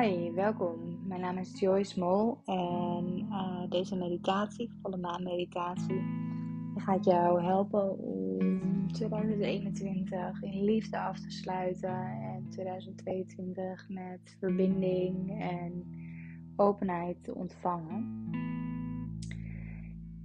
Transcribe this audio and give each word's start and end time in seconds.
Hi, 0.00 0.32
welkom. 0.32 0.98
Mijn 1.06 1.20
naam 1.20 1.38
is 1.38 1.60
Joyce 1.60 1.98
Mol 1.98 2.38
en 2.44 3.26
uh, 3.30 3.70
deze 3.70 3.96
meditatie, 3.96 4.70
volle 4.82 4.96
maan 4.96 5.22
meditatie, 5.22 6.02
gaat 6.76 7.04
jou 7.04 7.42
helpen 7.42 7.98
om 7.98 8.92
2021 8.92 10.42
in 10.42 10.64
liefde 10.64 10.98
af 10.98 11.20
te 11.20 11.30
sluiten 11.30 11.98
en 12.06 12.46
2022 12.50 13.88
met 13.88 14.36
verbinding 14.38 15.40
en 15.40 15.84
openheid 16.56 17.24
te 17.24 17.34
ontvangen. 17.34 18.28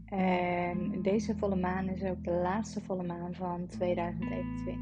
En 0.05 1.01
deze 1.01 1.38
volle 1.38 1.55
maan 1.55 1.89
is 1.89 2.04
ook 2.04 2.23
de 2.23 2.39
laatste 2.43 2.81
volle 2.81 3.04
maan 3.04 3.33
van 3.33 3.67
2021. 3.67 4.75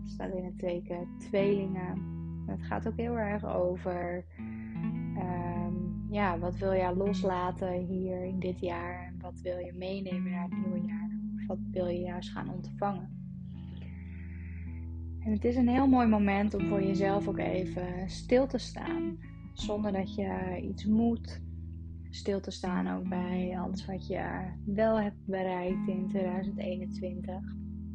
Het 0.00 0.10
staat 0.10 0.34
in 0.34 0.44
het 0.44 0.58
teken 0.58 1.08
tweelingen 1.18 2.19
het 2.50 2.62
gaat 2.62 2.88
ook 2.88 2.96
heel 2.96 3.18
erg 3.18 3.44
over 3.44 4.24
ehm, 5.16 5.74
ja, 6.10 6.38
wat 6.38 6.56
wil 6.56 6.72
je 6.72 6.94
loslaten 6.96 7.72
hier 7.72 8.24
in 8.24 8.38
dit 8.38 8.60
jaar 8.60 9.06
en 9.06 9.20
wat 9.20 9.40
wil 9.40 9.58
je 9.58 9.72
meenemen 9.72 10.30
naar 10.30 10.48
het 10.48 10.64
nieuwe 10.64 10.86
jaar? 10.86 11.10
Of 11.34 11.46
wat 11.46 11.58
wil 11.70 11.86
je 11.86 12.00
juist 12.00 12.30
gaan 12.30 12.50
ontvangen? 12.54 13.18
En 15.20 15.32
het 15.32 15.44
is 15.44 15.56
een 15.56 15.68
heel 15.68 15.86
mooi 15.86 16.06
moment 16.06 16.54
om 16.54 16.66
voor 16.66 16.82
jezelf 16.82 17.28
ook 17.28 17.38
even 17.38 18.10
stil 18.10 18.46
te 18.46 18.58
staan, 18.58 19.18
zonder 19.52 19.92
dat 19.92 20.14
je 20.14 20.60
iets 20.62 20.84
moet. 20.84 21.40
Stil 22.10 22.40
te 22.40 22.50
staan 22.50 22.88
ook 22.88 23.08
bij 23.08 23.58
alles 23.58 23.86
wat 23.86 24.06
je 24.06 24.24
wel 24.64 25.00
hebt 25.00 25.26
bereikt 25.26 25.88
in 25.88 26.08
2021. 26.08 27.34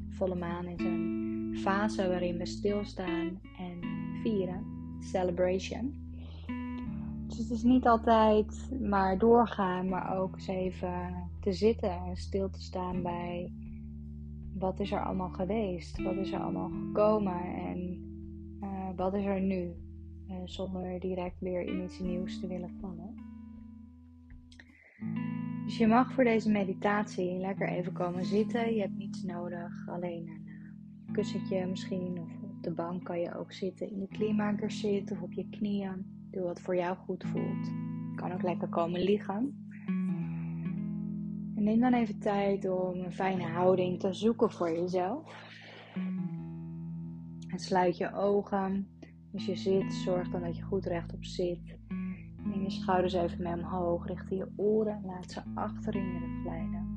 Volle 0.10 0.36
maan 0.36 0.68
is 0.68 0.84
een 0.84 1.58
fase 1.58 2.08
waarin 2.08 2.38
we 2.38 2.46
stilstaan 2.46 3.40
en 3.58 3.95
Celebration. 5.00 5.94
Dus 7.28 7.38
het 7.38 7.50
is 7.50 7.64
niet 7.64 7.88
altijd 7.88 8.80
maar 8.82 9.18
doorgaan, 9.18 9.90
maar 9.90 10.18
ook 10.18 10.34
eens 10.34 10.48
even 10.48 11.30
te 11.40 11.54
zitten 11.54 11.92
en 11.92 12.16
stil 12.16 12.50
te 12.50 12.62
staan 12.62 13.02
bij 13.02 13.52
wat 14.54 14.80
is 14.80 14.92
er 14.92 15.06
allemaal 15.06 15.30
geweest, 15.30 16.04
wat 16.04 16.16
is 16.16 16.32
er 16.32 16.40
allemaal 16.40 16.70
gekomen 16.70 17.56
en 17.56 18.00
uh, 18.62 18.90
wat 18.96 19.14
is 19.14 19.26
er 19.26 19.42
nu, 19.42 19.74
uh, 20.30 20.36
zonder 20.44 21.00
direct 21.00 21.40
weer 21.40 21.62
in 21.62 21.84
iets 21.84 22.00
nieuws 22.00 22.40
te 22.40 22.48
willen 22.48 22.72
vallen. 22.82 23.14
Dus 25.66 25.78
je 25.78 25.88
mag 25.88 26.14
voor 26.14 26.24
deze 26.24 26.52
meditatie 26.52 27.38
lekker 27.38 27.70
even 27.70 27.94
komen 27.94 28.26
zitten. 28.26 28.76
Je 28.76 28.82
hebt 28.82 28.98
niets 28.98 29.24
nodig, 29.24 29.88
alleen 29.88 30.28
een 30.28 30.46
uh, 31.08 31.14
kussentje 31.14 31.66
misschien 31.66 32.20
of 32.20 32.45
de 32.66 32.72
bank 32.72 33.04
kan 33.04 33.20
je 33.20 33.36
ook 33.38 33.52
zitten, 33.52 33.90
in 33.90 34.00
de 34.00 34.08
kleermaker 34.08 34.72
zitten 34.72 35.16
of 35.16 35.22
op 35.22 35.34
je 35.34 35.50
knieën. 35.50 36.06
Doe 36.32 36.44
wat 36.44 36.62
voor 36.62 36.76
jou 36.76 36.98
goed 36.98 37.24
voelt. 37.24 37.72
Kan 38.16 38.34
ook 38.34 38.42
lekker 38.42 38.68
komen 38.68 39.02
liggen. 39.02 39.68
En 41.56 41.64
neem 41.64 41.80
dan 41.80 41.94
even 41.94 42.20
tijd 42.20 42.70
om 42.70 43.00
een 43.00 43.14
fijne 43.14 43.44
houding 43.44 44.00
te 44.00 44.14
zoeken 44.14 44.52
voor 44.52 44.72
jezelf. 44.72 45.52
En 47.48 47.60
sluit 47.60 47.98
je 47.98 48.14
ogen. 48.14 48.88
Als 49.34 49.46
je 49.46 49.56
zit, 49.56 49.94
zorg 49.94 50.30
dan 50.30 50.42
dat 50.42 50.58
je 50.58 50.64
goed 50.64 50.86
rechtop 50.86 51.26
zit. 51.26 51.78
Neem 52.44 52.62
je 52.62 52.72
schouders 52.72 53.14
even 53.14 53.44
mee 53.44 53.54
omhoog, 53.54 54.08
richting 54.08 54.40
je 54.40 54.52
oren. 54.56 55.02
Laat 55.06 55.32
ze 55.32 55.42
achter 55.54 55.96
in 55.96 56.06
je 56.06 56.20
rug 56.20 56.42
glijden. 56.42 56.88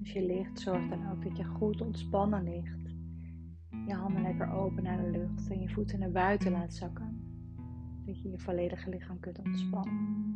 Als 0.00 0.12
je 0.12 0.26
ligt, 0.26 0.60
zorg 0.60 0.88
dan 0.88 1.10
ook 1.10 1.24
dat 1.24 1.36
je 1.36 1.44
goed 1.44 1.80
ontspannen 1.80 2.44
ligt 2.44 2.87
je 3.88 3.94
handen 3.94 4.22
lekker 4.22 4.52
open 4.52 4.82
naar 4.82 5.02
de 5.02 5.10
lucht 5.10 5.48
en 5.50 5.60
je 5.60 5.68
voeten 5.68 5.98
naar 5.98 6.10
buiten 6.10 6.52
laat 6.52 6.74
zakken. 6.74 7.20
Dat 8.04 8.22
je 8.22 8.30
je 8.30 8.38
volledige 8.38 8.90
lichaam 8.90 9.20
kunt 9.20 9.38
ontspannen. 9.38 10.26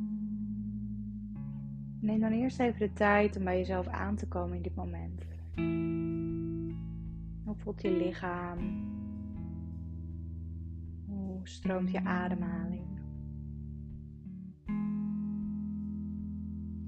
Neem 2.01 2.21
dan 2.21 2.33
eerst 2.33 2.61
even 2.61 2.79
de 2.79 2.93
tijd 2.93 3.37
om 3.37 3.45
bij 3.45 3.59
jezelf 3.59 3.87
aan 3.87 4.17
te 4.17 4.29
komen 4.29 4.57
in 4.57 4.63
dit 4.63 4.75
moment. 4.75 5.25
Hoe 7.45 7.55
voelt 7.57 7.83
je 7.83 7.91
lichaam? 7.91 8.59
Hoe 11.07 11.41
stroomt 11.43 11.91
je 11.91 12.05
ademhaling? 12.05 13.01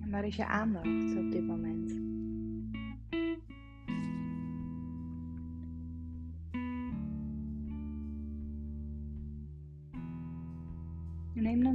En 0.00 0.10
waar 0.10 0.24
is 0.24 0.36
je 0.36 0.46
aandacht 0.46 1.16
op 1.16 1.30
dit 1.30 1.46
moment? 1.46 2.02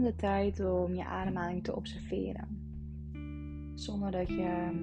De 0.09 0.15
tijd 0.15 0.59
om 0.59 0.95
je 0.95 1.05
ademhaling 1.05 1.63
te 1.63 1.75
observeren. 1.75 2.47
Zonder 3.75 4.11
dat 4.11 4.27
je 4.27 4.41
ehm, 4.41 4.75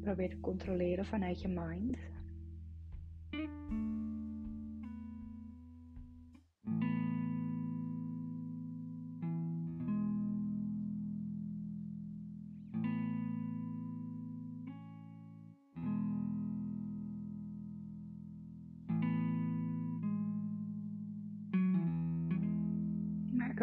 probeert 0.00 0.30
te 0.30 0.40
controleren 0.40 1.04
vanuit 1.06 1.40
je 1.40 1.48
mind. 1.48 1.96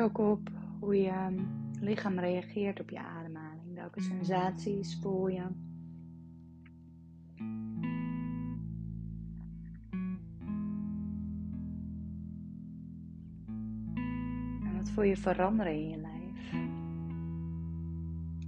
Ook 0.02 0.18
op 0.18 0.50
hoe 0.80 0.96
je 0.96 1.08
ehm, 1.08 1.40
lichaam 1.80 2.20
reageert 2.20 2.80
op 2.80 2.90
je 2.90 3.00
ademhaling. 3.00 3.76
Welke 3.76 4.02
sensaties 4.02 5.00
voel 5.02 5.28
je? 5.28 5.46
En 14.64 14.78
wat 14.78 14.90
voel 14.90 15.04
je 15.04 15.18
veranderen 15.18 15.74
in 15.74 15.90
je 15.90 15.98
lijf? 15.98 16.54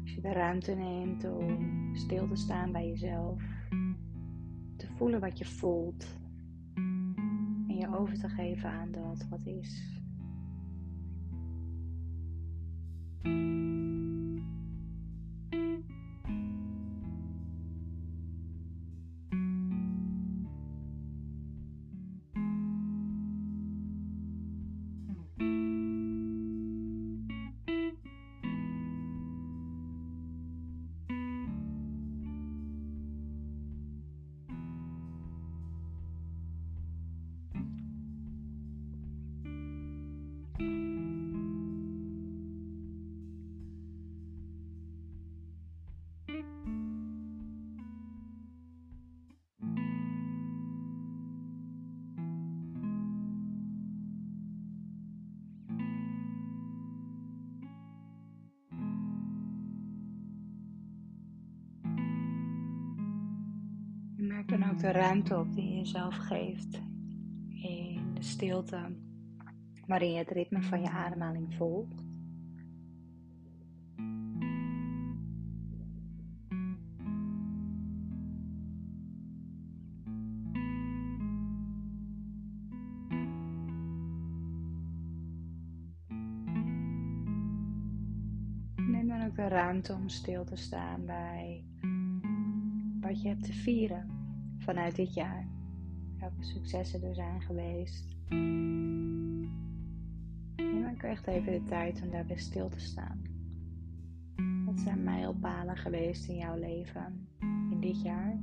Als 0.01 0.13
je 0.13 0.21
de 0.21 0.31
ruimte 0.31 0.71
neemt 0.71 1.23
om 1.23 1.89
stil 1.95 2.27
te 2.27 2.35
staan 2.35 2.71
bij 2.71 2.87
jezelf, 2.87 3.43
te 4.75 4.87
voelen 4.95 5.19
wat 5.19 5.37
je 5.37 5.45
voelt 5.45 6.17
en 7.67 7.75
je 7.77 7.97
over 7.97 8.19
te 8.19 8.29
geven 8.29 8.69
aan 8.69 8.91
dat 8.91 9.27
wat 9.29 9.45
is. 9.45 9.92
Merk 64.45 64.61
dan 64.61 64.71
ook 64.71 64.79
de 64.79 64.91
ruimte 64.91 65.37
op 65.37 65.53
die 65.53 65.69
je 65.69 65.75
jezelf 65.75 66.15
geeft 66.15 66.81
in 67.49 68.13
de 68.13 68.23
stilte 68.23 68.95
waarin 69.87 70.11
je 70.11 70.17
het 70.17 70.29
ritme 70.29 70.61
van 70.61 70.81
je 70.81 70.89
ademhaling 70.89 71.53
volgt. 71.53 72.03
Neem 88.75 89.07
dan 89.07 89.25
ook 89.25 89.35
de 89.35 89.47
ruimte 89.47 89.93
om 89.93 90.09
stil 90.09 90.43
te 90.43 90.55
staan 90.55 91.05
bij 91.05 91.63
wat 93.01 93.21
je 93.21 93.27
hebt 93.27 93.43
te 93.43 93.53
vieren 93.53 94.12
vanuit 94.63 94.95
dit 94.95 95.13
jaar. 95.13 95.47
Welke 96.19 96.43
successen 96.43 97.03
er 97.03 97.15
zijn 97.15 97.41
geweest. 97.41 98.15
Neem 100.55 100.87
ook 100.91 101.03
echt 101.03 101.27
even 101.27 101.51
de 101.51 101.63
tijd 101.63 102.01
om 102.01 102.11
daarbij 102.11 102.37
stil 102.37 102.69
te 102.69 102.79
staan. 102.79 103.21
Wat 104.65 104.79
zijn 104.79 105.03
mijlpalen 105.03 105.77
geweest 105.77 106.29
in 106.29 106.35
jouw 106.35 106.59
leven 106.59 107.27
in 107.71 107.79
dit 107.79 108.01
jaar? 108.01 108.37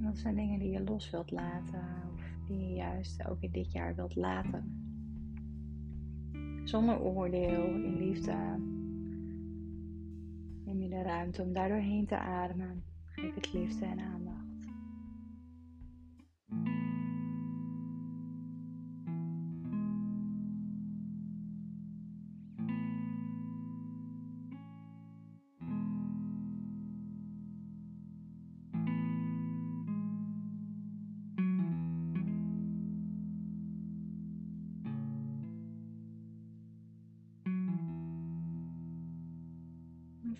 wat 0.00 0.18
zijn 0.24 0.34
dingen 0.34 0.58
die 0.58 0.70
je 0.70 0.84
los 0.84 1.10
wilt 1.10 1.30
laten 1.30 1.84
of 2.12 2.20
die 2.46 2.58
je 2.58 2.74
juist 2.74 3.26
ook 3.26 3.40
in 3.40 3.50
dit 3.50 3.72
jaar 3.72 3.94
wilt 3.94 4.14
laten? 4.14 4.85
Zonder 6.66 7.00
oordeel, 7.00 7.64
in 7.64 7.96
liefde. 7.96 8.34
Neem 10.64 10.82
je 10.82 10.88
de 10.88 11.02
ruimte 11.02 11.42
om 11.42 11.52
daardoor 11.52 11.78
heen 11.78 12.06
te 12.06 12.18
ademen. 12.18 12.82
Geef 13.04 13.34
het 13.34 13.52
liefde 13.52 13.84
en 13.84 14.00
aandacht. 14.00 14.45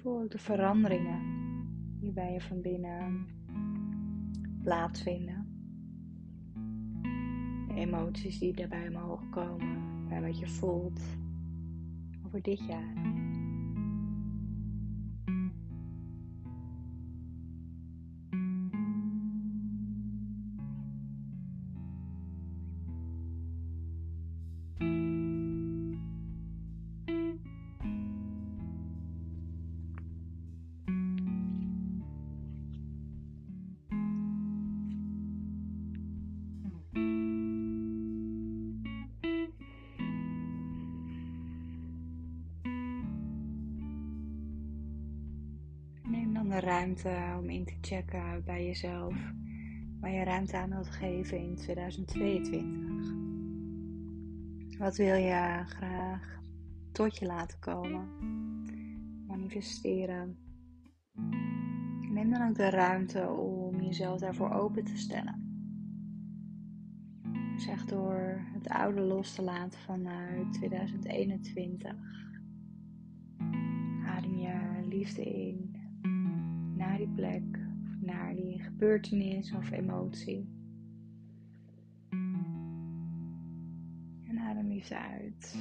Ook 0.05 0.31
de 0.31 0.39
veranderingen 0.39 1.21
die 2.01 2.13
bij 2.13 2.33
je 2.33 2.41
van 2.41 2.61
binnen 2.61 3.27
plaatsvinden. 4.63 5.47
De 7.69 7.75
emoties 7.75 8.39
die 8.39 8.55
daarbij 8.55 8.89
omhoog 8.89 9.29
komen, 9.31 10.09
bij 10.09 10.21
wat 10.21 10.39
je 10.39 10.49
voelt 10.49 11.01
over 12.27 12.43
dit 12.43 12.67
jaar. 12.67 12.93
Ruimte 46.67 47.37
om 47.39 47.51
in 47.51 47.65
te 47.65 47.75
checken 47.81 48.45
bij 48.45 48.67
jezelf 48.67 49.15
waar 50.01 50.11
je 50.11 50.25
ruimte 50.25 50.57
aan 50.57 50.71
wilt 50.71 50.91
geven 50.91 51.39
in 51.39 51.57
2022. 51.57 52.63
Wat 54.79 54.97
wil 54.97 55.15
je 55.15 55.63
graag 55.67 56.41
tot 56.93 57.19
je 57.19 57.27
laten 57.27 57.59
komen? 57.59 58.09
Manifesteren. 59.27 60.39
Neem 62.11 62.31
dan 62.31 62.49
ook 62.49 62.55
de 62.55 62.71
ruimte 62.71 63.29
om 63.29 63.81
jezelf 63.81 64.21
daarvoor 64.21 64.51
open 64.51 64.85
te 64.85 64.97
stellen. 64.97 65.45
Zeg 67.57 67.85
door 67.85 68.41
het 68.53 68.69
oude 68.69 69.01
los 69.01 69.35
te 69.35 69.43
laten 69.43 69.81
vanuit 69.81 70.53
2021. 70.53 71.95
Adem 74.07 74.35
je 74.35 74.87
liefde 74.89 75.25
in 75.25 75.76
naar 76.77 76.97
die 76.97 77.09
plek, 77.09 77.59
naar 78.01 78.35
die 78.35 78.63
gebeurtenis 78.63 79.53
of 79.53 79.71
emotie. 79.71 80.49
En 84.29 84.39
adem 84.39 84.69
liefde 84.69 84.99
uit. 84.99 85.57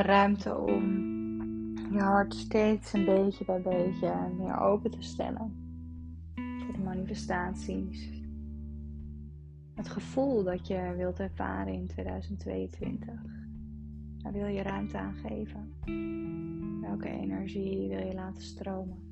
Ruimte 0.00 0.56
om 0.56 1.10
je 1.92 2.00
hart 2.00 2.34
steeds 2.34 2.92
een 2.92 3.04
beetje 3.04 3.44
bij 3.44 3.62
beetje 3.62 4.30
meer 4.38 4.60
open 4.60 4.90
te 4.90 5.02
stellen 5.02 5.52
voor 6.34 6.72
de 6.72 6.82
manifestaties. 6.84 8.10
Het 9.74 9.88
gevoel 9.88 10.44
dat 10.44 10.66
je 10.66 10.94
wilt 10.96 11.20
ervaren 11.20 11.72
in 11.72 11.86
2022. 11.86 13.14
Daar 14.18 14.32
wil 14.32 14.46
je 14.46 14.62
ruimte 14.62 14.98
aan 14.98 15.14
geven. 15.14 15.72
Welke 16.80 17.08
energie 17.08 17.88
wil 17.88 18.06
je 18.06 18.14
laten 18.14 18.42
stromen? 18.42 19.10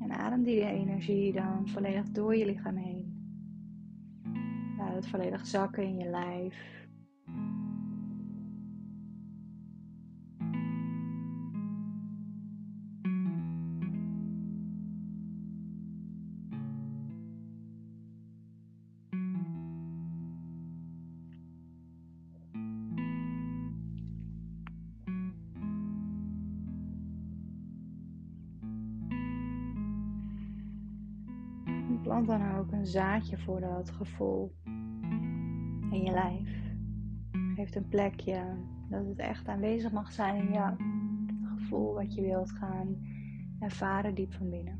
En 0.00 0.10
adem 0.10 0.42
die 0.42 0.64
energie 0.64 1.32
dan 1.32 1.68
volledig 1.68 2.10
door 2.10 2.36
je 2.36 2.46
lichaam 2.46 2.76
heen 2.76 3.09
het 5.00 5.10
volledig 5.10 5.46
zakken 5.46 5.82
in 5.82 5.98
je 5.98 6.08
lijf. 6.08 6.78
plant 32.02 32.26
dan 32.26 32.58
ook 32.58 32.72
een 32.72 32.86
zaadje 32.86 33.38
voor 33.38 33.60
dat 33.60 33.90
gevoel 33.90 34.52
je 36.02 36.10
lijf. 36.10 36.48
Geeft 37.54 37.76
een 37.76 37.88
plekje 37.88 38.42
dat 38.88 39.06
het 39.06 39.18
echt 39.18 39.48
aanwezig 39.48 39.92
mag 39.92 40.12
zijn 40.12 40.36
in 40.36 40.52
jou. 40.52 40.70
Het 41.26 41.60
gevoel 41.60 41.94
wat 41.94 42.14
je 42.14 42.22
wilt 42.22 42.50
gaan 42.50 42.96
ervaren 43.60 44.14
diep 44.14 44.32
van 44.32 44.50
binnen. 44.50 44.78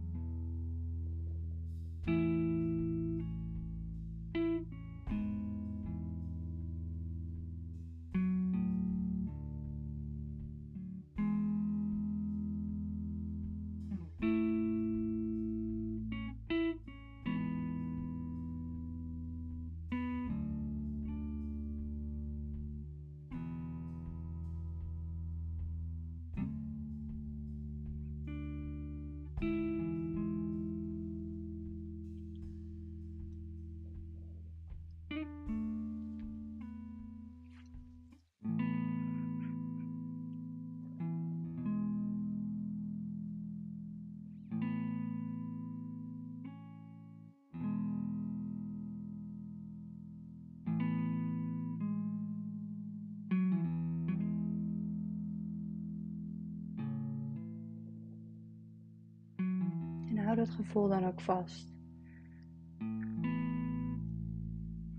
hou 60.31 60.43
dat 60.43 60.55
gevoel 60.55 60.89
dan 60.89 61.07
ook 61.07 61.21
vast. 61.21 61.75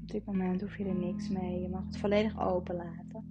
Op 0.01 0.07
dit 0.07 0.25
moment 0.25 0.61
hoef 0.61 0.77
je 0.77 0.85
er 0.85 0.95
niks 0.95 1.29
mee. 1.29 1.61
Je 1.61 1.69
mag 1.69 1.85
het 1.85 1.97
volledig 1.97 2.39
open 2.39 2.75
laten. 2.75 3.23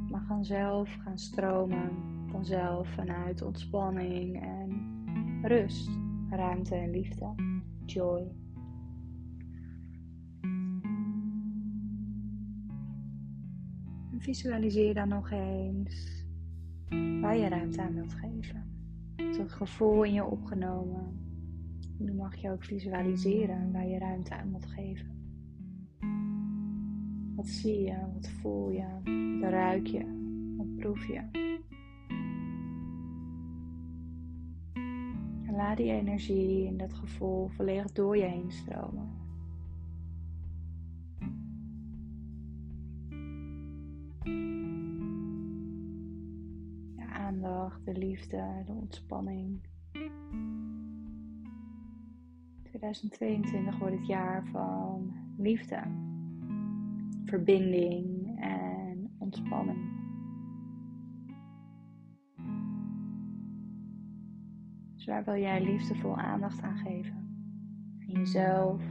Het 0.00 0.10
mag 0.10 0.26
vanzelf 0.26 0.96
gaan 1.04 1.18
stromen. 1.18 1.90
Vanzelf 2.30 2.88
vanuit 2.94 3.42
ontspanning 3.42 4.42
en 4.42 5.40
rust, 5.42 5.90
ruimte 6.30 6.74
en 6.74 6.90
liefde. 6.90 7.34
Joy. 7.84 8.36
visualiseer 14.18 14.94
dan 14.94 15.08
nog 15.08 15.30
eens 15.30 16.24
waar 17.20 17.36
je 17.36 17.48
ruimte 17.48 17.82
aan 17.82 17.94
wilt 17.94 18.14
geven. 18.14 18.77
Het 19.22 19.52
gevoel 19.52 20.04
in 20.04 20.12
je 20.12 20.24
opgenomen. 20.24 21.18
Nu 21.98 22.12
mag 22.12 22.36
je 22.36 22.50
ook 22.50 22.64
visualiseren 22.64 23.72
waar 23.72 23.86
je 23.86 23.98
ruimte 23.98 24.34
aan 24.34 24.50
wilt 24.50 24.66
geven. 24.66 25.18
Wat 27.36 27.46
zie 27.46 27.80
je? 27.80 27.96
Wat 28.14 28.28
voel 28.28 28.70
je? 28.70 28.86
Wat 29.40 29.50
ruik 29.50 29.86
je? 29.86 30.04
Wat 30.56 30.76
proef 30.76 31.06
je? 31.06 31.22
En 35.46 35.54
laat 35.56 35.76
die 35.76 35.92
energie 35.92 36.66
en 36.66 36.76
dat 36.76 36.94
gevoel 36.94 37.48
volledig 37.48 37.92
door 37.92 38.16
je 38.16 38.24
heen 38.24 38.50
stromen. 38.50 39.18
De 47.84 47.98
liefde, 47.98 48.62
de 48.66 48.72
ontspanning. 48.72 49.60
2022 52.62 53.78
wordt 53.78 53.96
het 53.96 54.06
jaar 54.06 54.46
van 54.46 55.12
liefde, 55.36 55.82
verbinding 57.24 58.36
en 58.40 59.14
ontspanning. 59.18 59.96
Dus 64.94 65.06
waar 65.06 65.24
wil 65.24 65.36
jij 65.36 65.64
liefdevol 65.64 66.16
aandacht 66.16 66.62
aan 66.62 66.76
geven? 66.76 67.16
Aan 68.00 68.14
jezelf, 68.14 68.82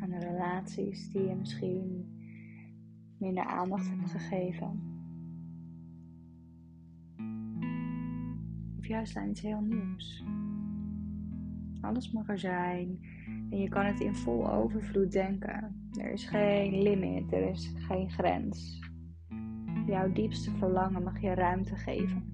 aan 0.00 0.10
de 0.10 0.18
relaties 0.18 1.10
die 1.10 1.22
je 1.22 1.34
misschien 1.34 2.06
minder 3.18 3.44
aandacht 3.44 3.88
hebt 3.88 4.10
gegeven. 4.10 4.91
Juist 8.92 9.16
aan 9.16 9.28
iets 9.28 9.40
heel 9.40 9.60
nieuws. 9.60 10.24
Alles 11.80 12.12
mag 12.12 12.28
er 12.28 12.38
zijn 12.38 12.98
en 13.50 13.58
je 13.58 13.68
kan 13.68 13.84
het 13.86 14.00
in 14.00 14.14
vol 14.14 14.50
overvloed 14.50 15.12
denken. 15.12 15.88
Er 16.00 16.12
is 16.12 16.24
geen 16.24 16.82
limit, 16.82 17.32
er 17.32 17.48
is 17.48 17.74
geen 17.76 18.10
grens. 18.10 18.80
Jouw 19.86 20.12
diepste 20.12 20.50
verlangen 20.50 21.02
mag 21.02 21.20
je 21.20 21.34
ruimte 21.34 21.76
geven. 21.76 22.31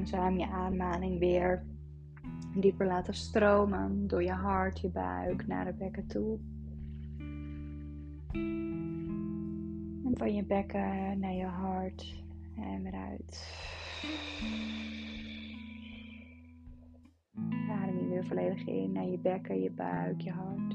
Langzaam 0.00 0.38
je 0.38 0.46
ademhaling 0.46 1.18
weer 1.18 1.62
dieper 2.54 2.86
laten 2.86 3.14
stromen 3.14 4.06
door 4.06 4.22
je 4.22 4.32
hart, 4.32 4.80
je 4.80 4.88
buik 4.88 5.46
naar 5.46 5.64
de 5.64 5.72
bekken 5.72 6.06
toe. 6.06 6.38
En 10.04 10.12
van 10.12 10.34
je 10.34 10.44
bekken 10.44 11.18
naar 11.18 11.32
je 11.32 11.44
hart 11.44 12.22
en 12.56 12.82
weer 12.82 12.94
uit. 12.94 13.58
Adem 17.70 17.98
je 17.98 18.08
weer 18.08 18.26
volledig 18.26 18.66
in 18.66 18.92
naar 18.92 19.06
je 19.06 19.18
bekken, 19.18 19.60
je 19.60 19.70
buik, 19.70 20.20
je 20.20 20.30
hart. 20.30 20.74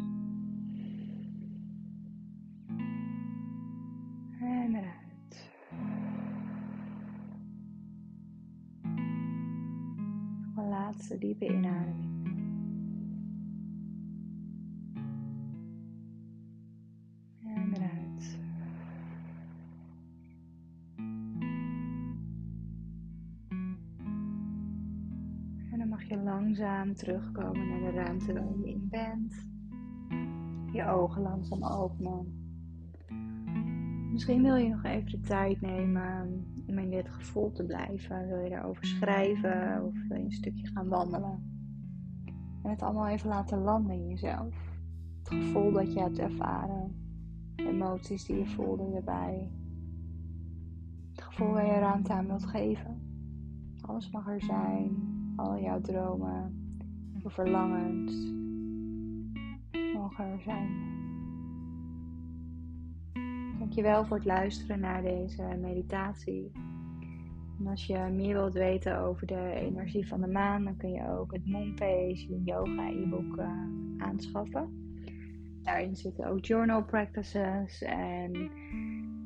En 4.39 4.71
weer 4.71 4.83
uit. 4.83 5.04
Laatste 10.85 11.17
diepe 11.17 11.45
inademing. 11.45 12.13
En 17.43 17.73
eruit. 17.73 18.37
En 25.71 25.77
dan 25.77 25.89
mag 25.89 26.03
je 26.03 26.17
langzaam 26.17 26.93
terugkomen 26.95 27.67
naar 27.67 27.79
de 27.79 27.91
ruimte 27.91 28.33
waar 28.33 28.57
je 28.57 28.69
in 28.69 28.87
bent. 28.89 29.47
Je 30.71 30.85
ogen 30.85 31.21
langzaam 31.21 31.63
openen. 31.63 32.43
Misschien 34.11 34.41
wil 34.41 34.55
je 34.55 34.69
nog 34.69 34.83
even 34.83 35.11
de 35.11 35.19
tijd 35.19 35.61
nemen 35.61 36.45
om 36.67 36.77
in 36.77 36.89
dit 36.89 37.09
gevoel 37.09 37.51
te 37.51 37.63
blijven. 37.63 38.27
Wil 38.27 38.39
je 38.39 38.49
daarover 38.49 38.85
schrijven 38.85 39.83
of 39.85 39.93
wil 40.07 40.17
je 40.17 40.23
een 40.23 40.31
stukje 40.31 40.67
gaan 40.67 40.87
wandelen? 40.87 41.53
En 42.63 42.69
het 42.69 42.81
allemaal 42.81 43.07
even 43.07 43.29
laten 43.29 43.61
landen 43.61 43.95
in 43.95 44.07
jezelf. 44.07 44.55
Het 45.23 45.27
gevoel 45.27 45.71
dat 45.71 45.93
je 45.93 45.99
hebt 45.99 46.19
ervaren. 46.19 47.03
emoties 47.55 48.25
die 48.25 48.37
je 48.37 48.47
voelde 48.47 48.95
erbij. 48.95 49.51
Het 51.11 51.21
gevoel 51.21 51.51
waar 51.51 51.65
je 51.65 51.79
ruimte 51.79 52.13
aan 52.13 52.27
wilt 52.27 52.45
geven. 52.45 53.01
Alles 53.81 54.11
mag 54.11 54.27
er 54.27 54.41
zijn. 54.41 55.13
Al 55.35 55.59
jouw 55.59 55.81
dromen, 55.81 56.65
je 57.23 57.29
verlangens 57.29 58.33
mogen 59.93 60.25
er 60.25 60.41
zijn. 60.41 61.04
Dankjewel 63.65 64.05
voor 64.05 64.17
het 64.17 64.25
luisteren 64.25 64.79
naar 64.79 65.01
deze 65.01 65.43
meditatie. 65.43 66.51
En 67.59 67.67
als 67.67 67.85
je 67.85 67.97
meer 67.97 68.33
wilt 68.33 68.53
weten 68.53 68.99
over 68.99 69.27
de 69.27 69.51
energie 69.55 70.07
van 70.07 70.21
de 70.21 70.27
maan, 70.27 70.63
dan 70.63 70.77
kun 70.77 70.91
je 70.91 71.09
ook 71.09 71.33
het 71.33 71.45
Moonpage 71.45 72.41
Yoga 72.43 72.89
e-book 72.89 73.37
uh, 73.37 73.49
aanschaffen. 73.97 74.93
Daarin 75.63 75.95
zitten 75.95 76.27
ook 76.27 76.45
journal 76.45 76.83
practices 76.83 77.81
en 77.81 78.33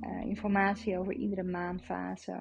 uh, 0.02 0.22
informatie 0.22 1.00
over 1.00 1.14
iedere 1.14 1.44
maanfase. 1.44 2.40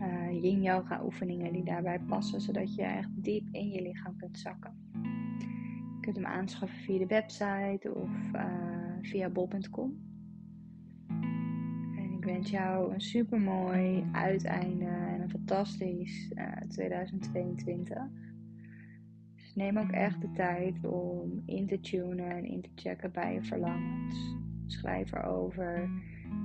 Uh, 0.00 0.42
yin 0.42 0.62
yoga 0.62 1.04
oefeningen 1.04 1.52
die 1.52 1.64
daarbij 1.64 2.00
passen, 2.00 2.40
zodat 2.40 2.74
je 2.74 2.82
echt 2.82 3.10
diep 3.14 3.48
in 3.50 3.70
je 3.70 3.82
lichaam 3.82 4.16
kunt 4.16 4.38
zakken. 4.38 4.74
Je 5.94 6.00
kunt 6.00 6.16
hem 6.16 6.26
aanschaffen 6.26 6.78
via 6.78 6.98
de 6.98 7.06
website 7.06 7.94
of 7.94 8.10
via 9.02 9.28
bol.com. 9.28 10.13
Ik 12.24 12.30
wens 12.30 12.50
jou 12.50 12.94
een 12.94 13.00
super 13.00 13.40
mooi 13.40 14.04
uiteinde 14.12 14.84
en 14.84 15.20
een 15.20 15.30
fantastisch 15.30 16.30
uh, 16.34 16.44
eh, 16.44 16.68
2022. 16.68 17.98
Dus 19.34 19.54
neem 19.54 19.78
ook 19.78 19.90
echt 19.90 20.20
de 20.20 20.30
tijd 20.30 20.84
om 20.84 21.42
in 21.46 21.66
te 21.66 21.80
tunen 21.80 22.30
en 22.30 22.44
in 22.44 22.62
te 22.62 22.70
checken 22.74 23.12
bij 23.12 23.34
je 23.34 23.42
verlangens. 23.42 24.36
Schrijf 24.66 25.12
erover, 25.12 25.90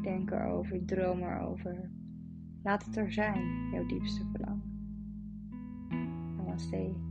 denk 0.01 0.31
erover, 0.31 0.85
droom 0.85 1.23
erover. 1.23 1.89
Laat 2.63 2.85
het 2.85 2.97
er 2.97 3.11
zijn, 3.11 3.69
jouw 3.71 3.85
diepste 3.85 4.25
verlangen. 4.31 4.63
Namaste. 6.37 7.08